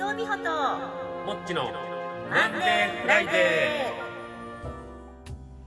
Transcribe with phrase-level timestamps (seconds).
[0.00, 0.50] 藤美穂と
[1.26, 1.64] もっちの
[2.30, 2.58] なんで
[3.02, 3.92] フライデ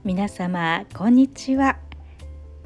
[0.02, 1.78] 皆様こんにちは。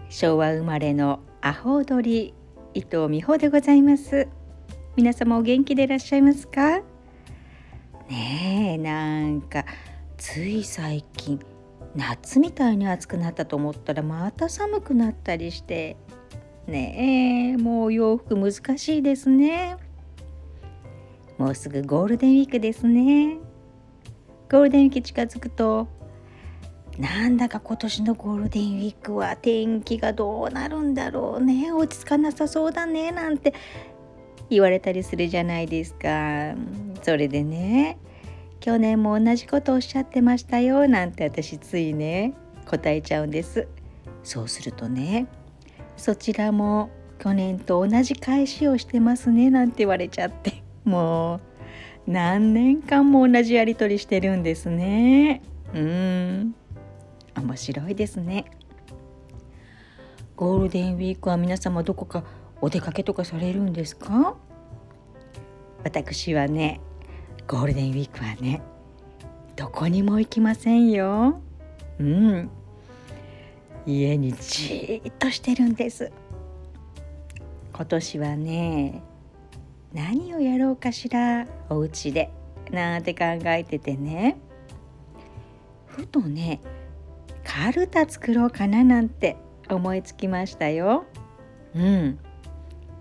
[0.09, 2.33] 昭和生まれのアホ踊り
[2.73, 4.29] 伊藤美穂でございます。
[4.97, 6.79] 皆様お元気でいらっしゃいますか？
[8.09, 9.67] ねえなんか
[10.17, 11.39] つい最近
[11.95, 15.99] 夏みたいに暑くなったと思ったらまた寒くなったりして。
[16.67, 19.77] ねえもう洋服難しいですね
[21.39, 23.39] もうすぐゴールデンウィークですね。
[24.51, 25.87] ゴールデンウィーク近づくと
[26.99, 31.71] なんだか今年のゴールデンウィークは天気がどうなるんだろうね。
[31.71, 33.13] 落ち着かなさそうだね。
[33.13, 33.55] なんて
[34.51, 36.55] 言われたりするじゃないですか。
[37.03, 37.99] それでね
[38.59, 40.89] 去年も同じことおっしゃってましたよ。
[40.89, 42.35] なんて私ついね
[42.67, 43.69] 答えちゃうんです。
[44.25, 45.29] そうするとね
[45.97, 49.51] そちらも去年と同じ返しをしてますね。
[49.51, 50.65] なんて言われちゃって。
[50.89, 51.41] も
[52.07, 55.43] う何年間も同じやり取りしてるんですね。
[55.75, 56.55] うん。
[57.37, 58.47] 面白いですね。
[60.35, 62.25] ゴールデンウィークは皆様どこか
[62.61, 64.37] お出かけとかされるんですか？
[65.85, 66.81] 私はね
[67.47, 68.63] ゴールデンウィークはね
[69.57, 71.41] どこにも行きませんよ。
[71.99, 72.51] うん。
[73.87, 76.11] 家にじーっとしてるんです。
[77.73, 79.03] 今年はね
[79.99, 82.31] 何をやろうかしらお家で。
[82.71, 84.37] なんて考えててね。
[85.87, 86.61] ふとね
[87.43, 89.37] カルタ作ろうかななんて
[89.69, 91.05] 思いつきましたよ。
[91.75, 92.19] うん。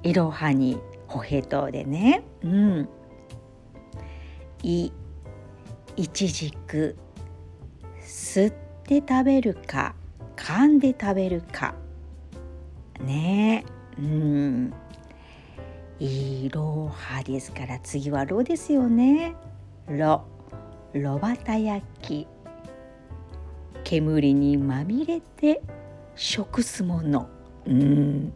[0.02, 2.24] いろはにホヘトでね。
[2.42, 2.90] うん。
[4.64, 4.92] い
[5.98, 6.96] いちじく
[8.02, 8.54] 吸っ
[8.86, 9.94] て食べるか
[10.36, 11.76] 噛んで食べるか。
[13.00, 13.64] ね。
[14.00, 14.27] えうん。
[16.00, 19.36] いろはですから次はろですよね。
[19.88, 20.26] ろ
[20.94, 22.28] ろばた焼き。
[23.84, 25.62] 煙にまみれて
[26.16, 27.30] 食すもの。
[27.66, 28.34] うん。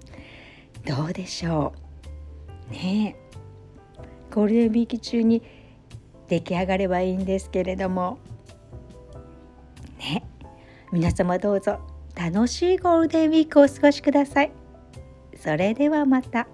[0.86, 1.74] どうでしょ
[2.70, 2.74] う。
[2.74, 3.22] ねえ。
[4.34, 5.44] ゴールデンウィーク中に
[6.28, 8.18] 出来上がればいいんですけれども。
[10.00, 10.24] ね
[10.92, 11.80] 皆様どうぞ
[12.16, 14.52] 楽しいゴールデンウィークをお過ごしください。
[15.36, 16.48] それではまた。